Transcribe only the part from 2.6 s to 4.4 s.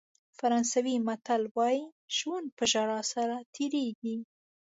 ژړا سره تېرېږي.